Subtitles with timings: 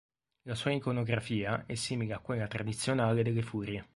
[0.45, 3.85] La sua iconografia è simile a quella tradizionale delle Furie.